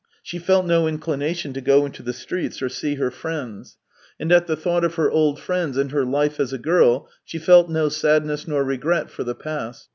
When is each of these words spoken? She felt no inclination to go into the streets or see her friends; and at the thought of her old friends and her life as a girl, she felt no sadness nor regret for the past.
She 0.23 0.39
felt 0.39 0.65
no 0.65 0.87
inclination 0.87 1.53
to 1.53 1.61
go 1.61 1.85
into 1.85 2.01
the 2.01 2.11
streets 2.11 2.59
or 2.63 2.69
see 2.69 2.95
her 2.95 3.11
friends; 3.11 3.77
and 4.19 4.31
at 4.31 4.47
the 4.47 4.55
thought 4.55 4.83
of 4.83 4.95
her 4.95 5.11
old 5.11 5.39
friends 5.39 5.77
and 5.77 5.91
her 5.91 6.03
life 6.05 6.39
as 6.39 6.51
a 6.51 6.57
girl, 6.57 7.07
she 7.23 7.37
felt 7.37 7.69
no 7.69 7.87
sadness 7.87 8.47
nor 8.47 8.63
regret 8.63 9.11
for 9.11 9.23
the 9.23 9.35
past. 9.35 9.89